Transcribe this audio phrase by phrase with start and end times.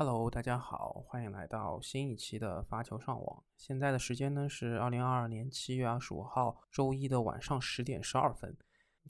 [0.00, 3.42] Hello，大家好，欢迎来到新一期的发球上网。
[3.56, 8.56] 现在的时间呢是二零二二年七月二十五号周一的晚上十点十二分，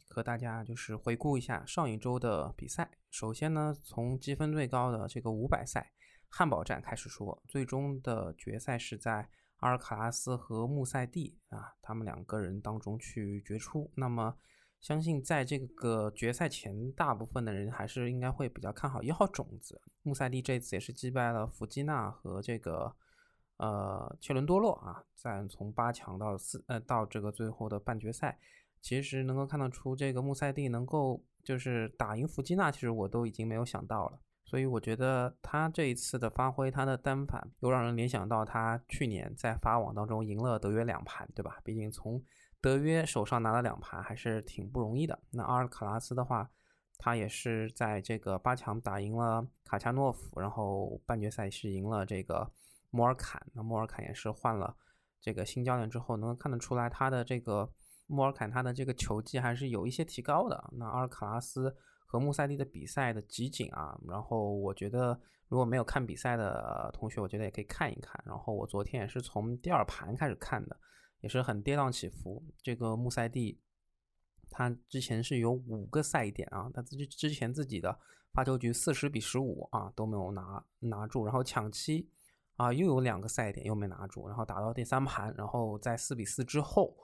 [0.08, 2.90] 和大家就是回顾一下上一周的比赛。
[3.10, 5.92] 首先呢，从积分最高的这个五百赛
[6.30, 9.28] 汉堡站开始说，最终的决赛是在
[9.58, 13.92] 阿尔卡拉斯和穆塞蒂啊他们两个人当中去决出。
[13.94, 14.34] 那么
[14.80, 20.40] 相信在这个决赛前，大部分的人还是应该会比较看好一号种子穆塞蒂。
[20.40, 22.94] 这次也是击败了弗基纳和这个
[23.56, 28.38] 呃切伦多洛啊，在从八强到四呃到这个最后的半决赛，
[28.80, 34.20] 其实能够看得出这个穆塞蒂能够就是打赢弗基纳，其实我都已经没有想到了。
[34.44, 41.60] 所以我觉得他这一次的发挥，他的单反又让人联想到他去年在法网当中赢了德约两盘，对吧？
[41.62, 42.22] 毕竟从
[42.60, 45.18] 德约手上拿了两盘还是挺不容易的。
[45.30, 46.50] 那阿尔卡拉斯的话，
[46.98, 52.50] 他也是在这个八强打赢了卡恰诺夫，然后半决赛是赢了这个
[52.90, 53.40] 莫尔坎。
[53.54, 54.76] 那莫尔坎也是换了
[55.20, 57.72] 这个新教练之后，能看得出来他的这个
[58.08, 60.70] 莫尔坎他的这个球技还是有一些提高的。
[60.72, 68.20] 那阿尔卡拉斯和穆塞蒂的比赛的集锦啊，然后我觉得如果没有看比赛的同学，我觉得也可以看一看。
[68.26, 70.76] 然后我昨天也是从第二盘开始看的。
[71.20, 72.44] 也是很跌宕起伏。
[72.62, 73.58] 这个穆塞蒂，
[74.50, 77.98] 他之前是有五个赛点啊，他自己之前自己的
[78.32, 82.08] 发球局四十比十五啊都没有拿拿住，然后抢七
[82.56, 86.96] 啊又有两个赛点又没拿住，然后打到第三盘，然后在四比四之后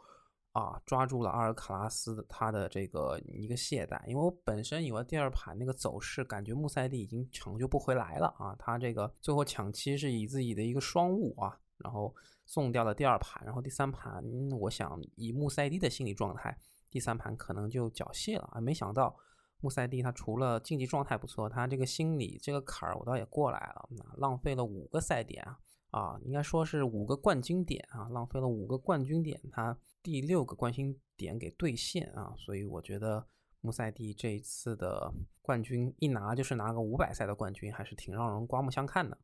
[0.53, 11.59] 啊抓住了阿尔卡拉斯他的这个一个懈怠，因为我本身以为第二盘那个走势感觉穆塞蒂已经抢救不回来了啊，他这个最后抢七是以自己的一个双误啊。
[11.79, 12.15] 然后
[12.47, 14.23] 送掉了第二盘，然后第三盘，
[14.61, 16.57] 我想以穆塞蒂的心理状态，
[16.91, 18.61] 第三盘可能就缴械了啊。
[18.61, 19.17] 没想到
[19.61, 23.89] 穆塞蒂他除了竞技状态不错，他这个心理这个坎儿我倒也过来了。
[24.19, 25.59] 浪费了五个赛点啊，
[25.91, 32.35] 啊，应该说是五个冠军点啊，浪费了五个冠军点，他第六个冠军点给兑现啊。
[32.37, 33.27] 所以我觉得
[33.63, 35.11] 穆塞蒂这一次的
[35.41, 39.17] 冠军一拿就是拿个五百赛的冠军，还是挺让人刮目相看的。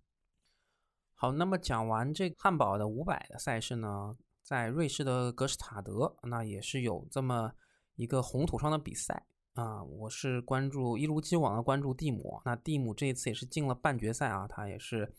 [1.22, 7.52] 好，那么讲完这汉堡的五百的赛事呢，在瑞士的格施塔德，那也是有这么
[7.96, 9.84] 一个红土上的比赛啊。
[9.84, 15.14] 我是关注一如既往的关注蒂姆，那蒂姆这一次也是进了半决赛啊，他也是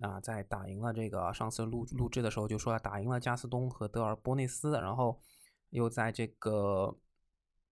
[0.00, 5.20] 啊在打赢了这个上次录录制的时候就说打赢了加斯东和德尔波内斯，然后
[5.70, 6.98] 又在这个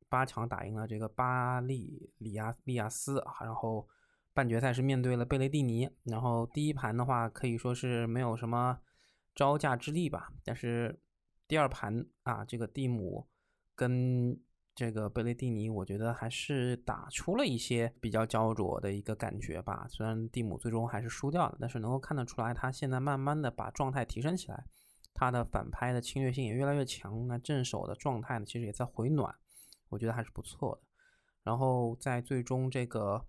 [0.09, 3.85] 八强打赢了这个巴利里亚利亚斯，然后。
[4.35, 8.79] 半决赛是面对了贝雷蒂尼，然后第一盘的话可以说是没有什么
[9.35, 10.33] 招架之力吧。
[10.43, 10.99] 但是
[11.47, 13.29] 第二盘啊，这个蒂姆
[13.75, 14.41] 跟
[14.75, 19.87] 这个贝雷蒂尼，我觉得还是打出了一些比较焦灼的一个感觉吧。
[19.91, 24.65] 虽然蒂姆最终还是输掉了，但是能够看得出来，他现在慢慢的把状态提升起来，
[25.13, 29.35] 他的反拍的侵略性也越来越强，那正手的状态呢，其实也在回暖，
[29.91, 30.83] 我觉得还是不错的。
[31.43, 33.27] 然后在最终这个。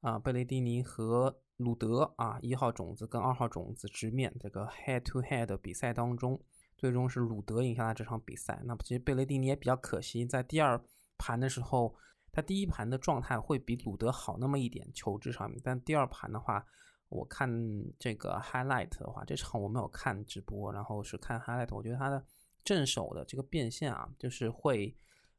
[0.00, 6.40] 啊，贝雷蒂尼和鲁德啊，一号种子跟二号种子直面这个 head to head 的比赛当中，
[6.76, 8.62] 最终是鲁德赢下了这场比赛。
[8.64, 10.80] 那其实贝雷蒂尼也比较可惜，在第二
[11.16, 11.96] 盘的时候，
[12.30, 15.60] 他第一盘的状态会比鲁德好那么一点，球质上面。
[15.64, 16.64] 但第二盘的话，
[17.08, 17.50] 我看
[17.98, 22.24] 这个 highlight 的话，这场我没有看直播，然后是看 highlight，我觉得他的
[22.62, 24.96] 正手的这个变现啊，就是会。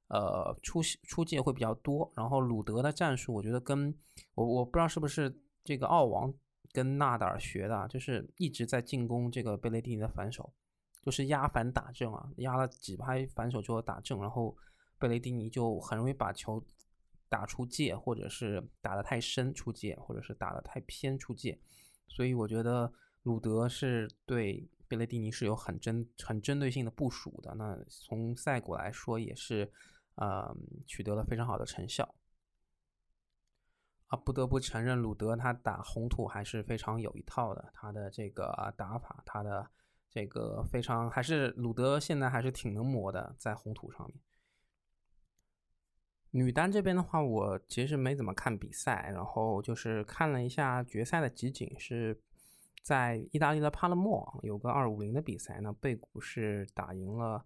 [0.09, 3.95] 呃，出出界会比较多，然后鲁德的战术，我觉得跟
[4.33, 6.33] 我我不知道是不是这个奥王
[6.71, 10.51] 跟纳达尔学的，就是一直在进攻这个贝雷蒂尼的反手，
[11.03, 14.57] 就是压反打正啊，压了几拍反手之后打正，然后
[14.97, 16.65] 贝雷蒂尼就很容易把球
[17.29, 21.59] 打出界，或者是打得太深出界，或者是打得太偏出界，
[22.07, 22.91] 所以我觉得
[23.21, 27.53] 鲁德是对贝雷蒂尼是有很针很针对性的部署的。
[27.53, 29.71] 那从赛果来说也是。
[30.19, 30.53] 呃，
[30.85, 32.13] 取得了非常好的成效
[34.07, 34.17] 啊！
[34.17, 37.71] 不得不承认，鲁德他打红土还是非常有一套的。
[37.73, 39.71] 他的这个打法，他的
[40.09, 44.19] 这个非常还是鲁德现在还是挺能磨的，在红土上面。
[46.31, 52.21] 女单这边的话，我其实没怎么看比赛，然后就是看了一下决赛的集锦，是
[52.83, 57.45] 在意大利的帕勒莫有个二五零的比赛，那贝古是打赢了。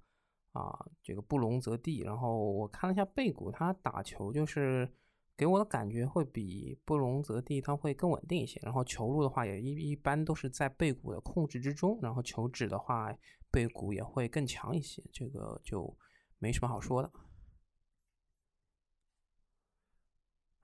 [0.53, 4.91] 啊，这个布隆泽蒂，然后我看了一下贝古，他打球就是
[5.35, 13.13] 给我的感觉会比布隆泽蒂他会更稳定一些，然后球路的话也一一般都是在贝古的控制之中，然后球质的话
[13.51, 15.97] 贝古也会更强一些，这个就
[16.37, 17.11] 没什么好说的。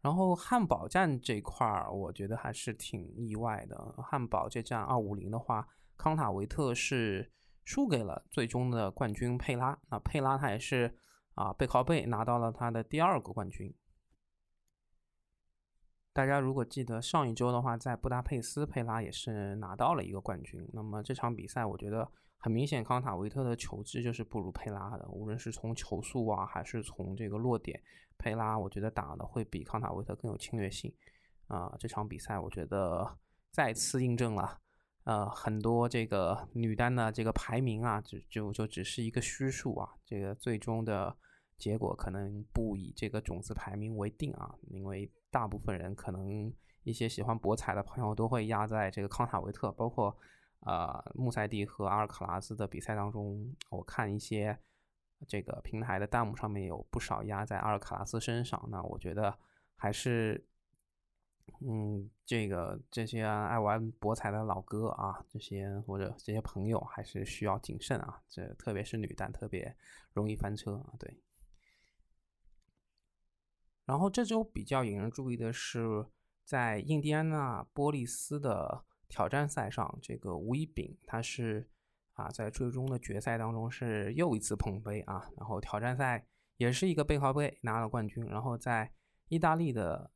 [0.01, 3.75] 然后汉堡站这块儿，我觉得还是挺意外的。
[3.97, 7.29] 汉堡这站二五零的话，康塔维特是
[7.69, 9.79] 输给了最终的冠军佩拉。
[9.91, 10.97] 那佩拉他也是
[11.35, 13.71] 啊背靠背拿到了他的第二个冠军。
[16.11, 20.67] 大家如果记得上一周的话，在布达佩斯，佩拉也是拿到了一个冠军。
[20.73, 22.11] 那么这场比赛，我觉得。
[22.41, 27.77] 很明显，康塔维特的球技就是不如佩拉的，无论是从球速啊，还是从这个落点，
[28.17, 30.89] 佩拉我觉得打的会比康塔维特更有侵略性。
[31.47, 33.05] 啊，这场比赛我觉得
[33.51, 34.57] 再次印证了，
[35.09, 41.17] 呃，很多这个女单的这个排名啊，就就就只是一个虚数啊，这个最终的
[41.57, 46.53] 结果可能不以这个种子排名为定啊，因为大部分人可能
[46.83, 50.15] 一些喜欢博彩的朋友都会压在这个康塔维特，包括。
[50.65, 54.59] 呃，穆塞蒂和阿尔卡拉斯的比赛当中，我看一些
[55.25, 58.61] 这个平台的弹幕上面有不少压在阿尔卡拉斯身上。
[58.69, 59.33] 那我觉得
[59.77, 60.45] 还是，
[61.61, 68.21] 嗯，这个这些爱玩博彩的老哥啊，这些或者这些朋友还是需要谨慎啊。
[68.29, 69.75] 这特别是女单，特别
[70.13, 70.93] 容易翻车啊。
[70.99, 71.21] 对。
[73.85, 76.05] 然后这周比较引人注意的是，
[76.43, 78.85] 在印第安纳波利斯的。
[79.11, 81.67] 挑战赛上，这个吴一丙他是
[82.13, 86.27] 啊，在最终的决赛当中是又一次捧杯啊，然后挑战赛
[86.57, 88.93] 也是一个背靠背拿了冠军，然后在
[89.29, 90.11] 意大利的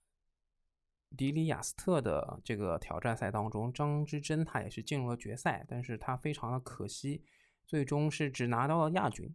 [1.17, 7.23] 迪里亚斯特的这个挑战赛当中，张之臻他也是进入了决赛，但是他非常的可惜，
[7.65, 9.33] 最终是只拿到了亚军。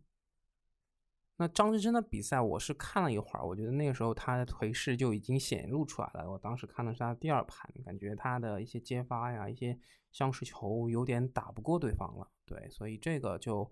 [1.40, 6.28] 那张之臻的比赛，我是看了一会儿，我觉得那个时候他的颓势就已经显露出来了。
[6.28, 9.78] 我当时看的是他第二盘，感觉他的一些接发呀、一些
[10.10, 12.28] 相持球有点打不过对方了。
[12.44, 13.70] 对，所以这个就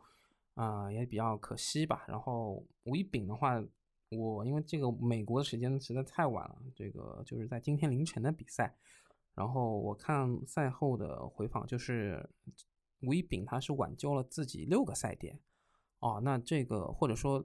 [0.55, 2.05] 啊也比较可惜吧。
[2.06, 3.61] 然后吴一丙的话，
[4.11, 8.75] 我因为这个美国的时间实在太晚了，这个就是在今天凌晨的比赛。
[9.35, 12.29] 然后我看赛后的回访，就是
[13.03, 15.38] 吴一丙他是挽救了自己六个赛点
[16.00, 17.44] 哦，那这个或者说。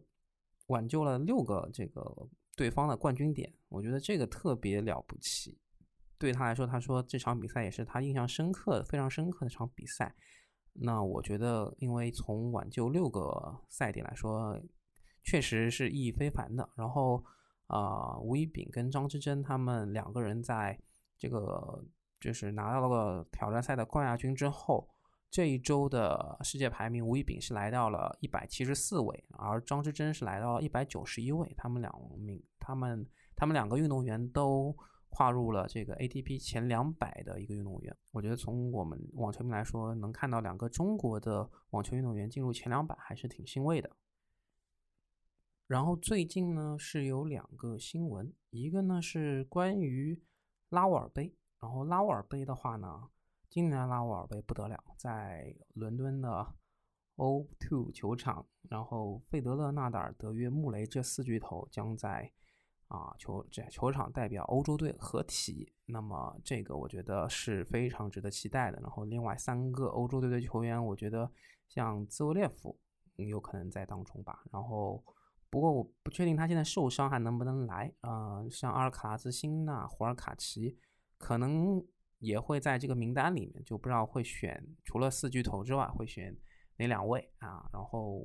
[0.68, 5.60] 挽救了六个这个对方的冠军点，我觉得这个特别了不起。
[6.18, 10.16] 对他来说，他说这场比赛也是他印象深刻的、非常深刻的场比赛。
[10.72, 14.58] 那我觉得，因为从挽救六个赛点来说，
[15.24, 16.70] 确实是意义非凡的。
[16.76, 17.24] 然后，
[17.68, 20.80] 啊，吴一丙跟张之臻他们两个人在
[21.18, 21.84] 这个
[22.20, 24.88] 就是拿到了挑战赛的冠亚军之后。
[25.34, 31.50] 这一周的世界排名，吴一丙是来到了一百七十四位，而张之臻是来到一百九十一位。
[31.56, 31.90] 他们两
[32.20, 34.76] 名，他们他们两个运动员都
[35.08, 37.96] 跨入了这个 ATP 前两百的一个运动员。
[38.12, 43.90] 我觉得从我们网球迷来说，能看到两个中国的网球运动员进入前两百，还是挺欣慰的。
[45.72, 50.22] 然后最近呢是有两个新闻，一个呢是关于
[50.68, 53.08] 拉沃尔杯，然后拉沃尔杯的话呢。
[53.50, 56.46] 今年拉沃尔杯不得了，在伦敦的
[57.16, 62.30] O2 球场，然后费德勒、纳达尔、德约、穆雷这四巨头将在
[62.90, 65.72] 啊球这球场代表欧洲队合体。
[65.86, 68.80] 那么这个我觉得是非常值得期待的。
[68.82, 71.32] 然后另外三个欧洲队的球员，我觉得
[71.70, 72.78] 像兹维列夫
[73.16, 74.44] 有可能在当中吧。
[74.52, 75.02] 然后
[75.52, 78.44] 不过我不确定他现在受伤还能不能来啊。
[78.50, 80.80] 像阿尔卡拉兹、辛纳、胡尔卡奇
[81.20, 81.86] 可能。
[82.22, 86.38] 也会在这个名单里面，就不知道会选除了四巨头之外会选
[86.78, 87.68] 哪两位啊？
[87.74, 88.24] 然后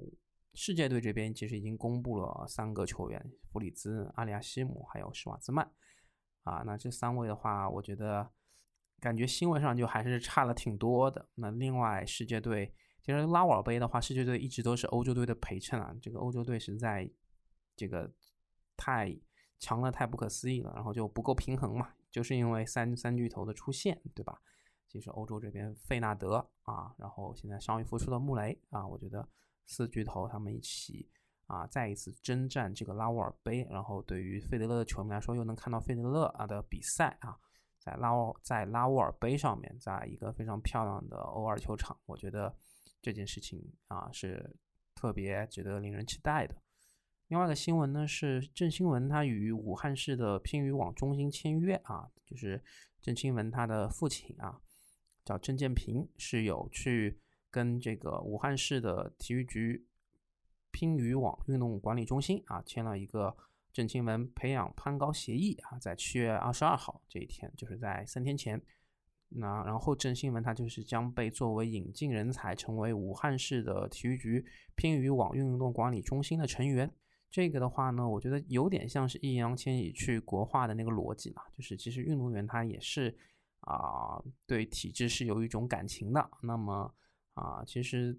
[0.52, 5.66] 世界队这边其实已经公布了三个球员：弗里兹、阿里亚西姆还有施瓦兹曼
[6.42, 6.62] 啊。
[6.66, 8.30] 那这三位的话，我觉得
[9.00, 11.30] 感觉新闻上就还是差了挺多的。
[11.36, 12.74] 那另外世界队
[13.06, 15.94] 其实拉沃尔杯的话，世界队一直都是欧洲队的陪衬啊。
[16.02, 17.08] 这个欧洲队实在
[17.76, 18.12] 这个
[18.76, 19.16] 太
[19.60, 21.94] 强了，太不可思议了，然后就不够平衡嘛。
[22.10, 24.40] 就是因为三三巨头的出现，对吧？
[24.88, 29.28] 其实欧洲这边费纳德啊，然后现在伤愈复出的穆雷啊，我觉得
[29.66, 31.08] 四巨头他们一起
[31.46, 37.38] 啊，再一次征战这个拉沃尔杯，然后对于费德勒的球迷来说，又能看到费德勒啊的比赛啊，
[37.78, 42.52] 在拉沃在拉沃尔杯上面，在一个非常漂亮的欧二球场，我觉得
[43.06, 44.56] 这件事情啊是
[44.92, 46.56] 特别值得令人期待的。
[47.28, 52.60] 另外一个新闻呢是郑钦文他与武汉市的乒羽网中心签约啊，就是
[53.00, 54.60] 郑钦文他的父亲啊
[55.24, 59.86] 叫郑建平是有去跟这个武汉市的体育局
[60.72, 63.36] 乒羽网运动管理中心啊签了一个
[63.72, 68.60] 郑钦文培养攀高协议啊，在七月二十二号这一天，就是在三天前，
[69.28, 76.90] 那然后郑钦文他就是将被作为引进人才，成为武汉市的体育局乒羽网运动管理中心的成员。
[77.28, 83.14] 这个的话呢，我觉得有点像是易烊千玺去国画的那个逻辑嘛，就是其实运动员他也是
[83.60, 86.30] 啊，对体制是有一种感情的。
[86.42, 86.94] 那么
[87.34, 88.18] 啊，其实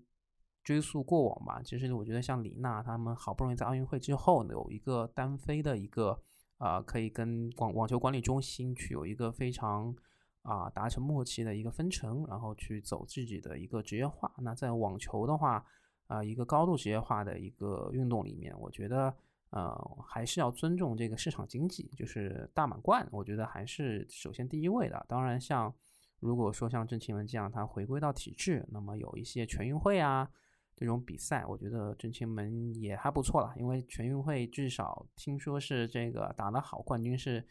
[0.62, 6.22] 追溯过往吧，其实我觉得像李娜他们好不容易在奥运会之后有一个单飞的一个
[6.58, 9.96] 啊，可以跟网网球管理中心去有一个非常
[10.42, 14.34] 啊达成默契的一个分成，然后去走自己的一个职业化。
[14.40, 15.66] 那在网球的话。
[16.08, 19.14] 啊，一个高度职业化的一个运动里面，我觉得，
[19.50, 19.76] 呃，
[20.08, 25.06] 还是要尊重这个市场经济，就是大满贯，我觉得还是首先第一位的。
[25.10, 25.76] 当然，像
[26.22, 30.32] 如果说像郑钦文这样，他回归到体制，那么有一些全运会啊
[30.78, 33.54] 这种比赛，我觉得郑钦文也还不错了。
[33.58, 37.46] 因为全运会至少听说是这个打得好，冠军是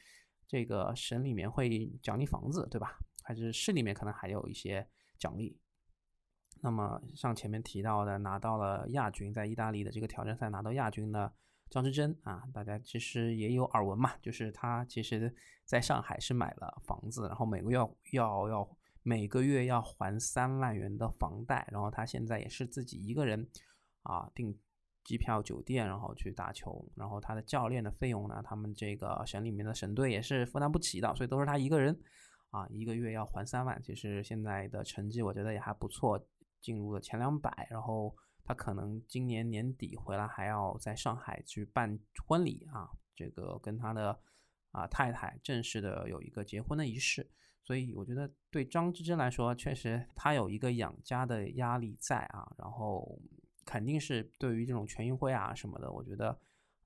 [0.47, 2.99] 这个省里面会奖励房子，对吧？
[3.23, 4.89] 还是市里面可能还有一些
[5.19, 5.59] 奖励。
[6.63, 11.33] 那么像前面提到的，拿到了亚军，在意大利的这个挑战赛拿到亚军的
[11.69, 15.35] 张之臻啊，大家其实也有耳闻嘛，就是他其实
[15.65, 17.77] 在上海是买了房子，然后每个月
[18.13, 23.49] 要要每个月要还三万元的房贷，然后他现在也是自己一个人
[24.03, 24.59] 啊定
[25.07, 31.99] 机票、酒店，然后去打球，然后他的教练的费用呢，他们这个省里面的省队也是负担不起的，所以都是他一个人
[32.51, 36.21] 啊，一个月要还三万，其实现在的成绩我觉得也还不错。
[36.63, 41.97] 进入了前两百，然后他可能今年年底回来还要在上海去办
[42.27, 44.19] 婚礼啊，这个跟他的
[44.73, 47.31] 啊太太正式的有一个结婚的仪式，
[47.63, 53.17] 所以我觉得对张之臻来说，确实他有一个养家的压力在啊，然后
[53.67, 56.31] 肯定是对于这种全运会啊什么的，我觉得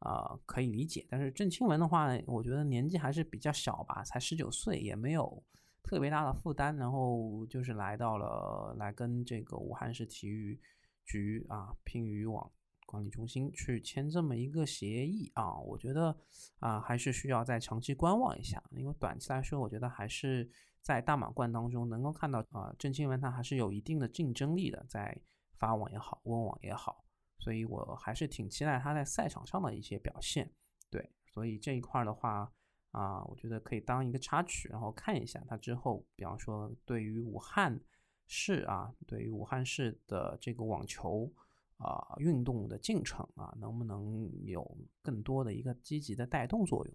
[0.01, 1.07] 啊可以理解。
[1.09, 5.41] 但是郑钦文的话，我觉得年纪还是比较小吧，才十九岁，也没有。
[5.83, 10.61] 特别大的负担，然后就是来到了来跟这个武汉市体育
[11.07, 12.49] 局啊，乒羽网
[12.85, 16.15] 管理中心去签这么一个协议啊，我觉得
[16.59, 20.49] 啊还是需要再长期观望一下，因为短期来说，我觉得还是
[20.83, 25.19] 在大满贯当中能够看到啊，郑钦文他还是有一定的竞争力的，在
[25.61, 27.05] 发网也好，温网也好，
[27.39, 30.53] 所以我还是挺期待他在赛场上的一些表现。
[30.91, 32.53] 对，所以这一块的话。
[32.93, 37.81] 啊，我觉得可以当一个插曲，然后看一下他之后，比方说对于武汉
[38.27, 41.33] 市啊，对于武汉市的这个网球
[41.77, 46.93] 啊运动的进程啊，能不能有更多的一个积极的带动作用？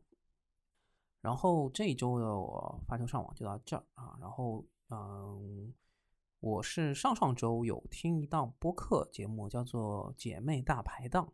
[1.21, 5.73] 然后这一周的我发球上网就到这儿啊，然后嗯，
[6.45, 11.25] 我是上上周有听一档播客节目，叫做《姐妹大排档》。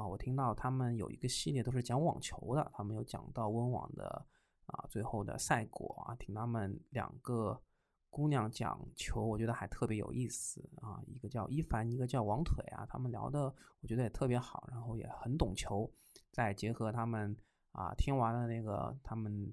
[0.00, 4.26] 啊，我听到他们有一个系列都是讲网球的，他们有讲到温网的
[4.64, 7.60] 啊最后的赛果啊，听他们两个
[8.08, 10.98] 姑娘讲球，我觉得还特别有意思啊。
[11.06, 15.92] 一个叫一凡，一个叫王腿啊，他们聊的我觉得也特别好，然后也很懂球。
[16.32, 17.36] 再结合他们
[17.72, 19.52] 啊听完了那个他们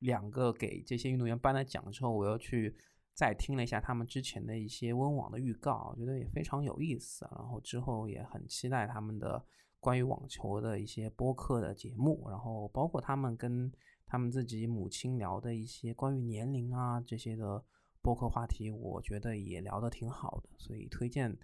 [0.00, 2.76] 两个给这些运动员颁了奖之后，我又去
[3.14, 7.26] 再听了一下他们之前的一些温网的预告，我觉得也非常有意思。
[7.30, 9.44] 然后之后也很期待他们的。
[9.80, 13.70] 关于网球的一些播客的节目，然后包括他们跟
[14.06, 17.62] 他们自己母亲聊的一些关于年龄啊这些的
[18.00, 21.36] 播客话题，我觉得也聊得挺好的，所以推荐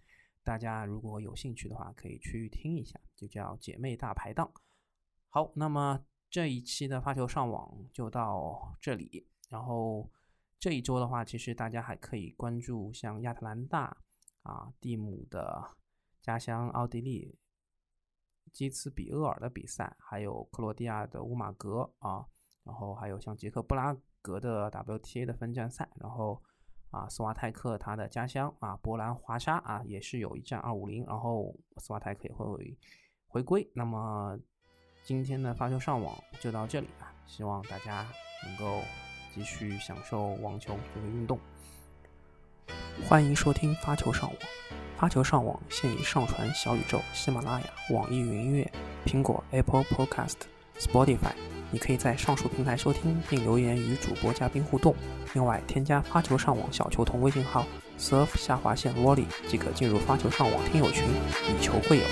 [0.43, 4.50] 大家如果有兴趣的话，可以去听一下，就叫姐妹大排档。
[5.29, 10.11] 好，那么这一期的发球上网就到这里，然后
[10.61, 13.97] 这一周的话，其实大家还可以关注像亚特兰大
[14.43, 15.71] 啊蒂姆的
[16.21, 17.37] 家乡奥地利。
[18.52, 22.26] 基茨比厄尔的比赛，还有克罗地亚的乌马格啊，
[22.64, 26.43] 然后还有像捷克布拉格的 WTA 的分站赛，然后
[26.90, 32.76] 啊斯瓦泰克他的家乡啊波兰华沙啊也是有一站二五零，然后斯瓦泰克也会
[33.29, 33.71] 回归。
[33.73, 34.37] 那么
[35.05, 38.05] 今天的发球上网就到这里了，希望大家
[38.45, 38.83] 能够
[39.34, 41.38] 继续享受网球这个运动。
[43.08, 44.38] 欢迎收听发球上网。
[44.96, 48.70] 发球上网现已上传小宇宙、喜马拉雅、网易云音乐、
[49.06, 50.34] 苹果 Apple Podcast、
[50.78, 51.32] Spotify，
[51.70, 54.94] 你可以在上述平台收听并留言与主播嘉宾互动。
[55.32, 57.64] 另外，添加发球上网小球童微信号
[57.99, 61.04] surf 下划线 volley 即可进入发球上网听友群，
[61.49, 62.04] 以球会友。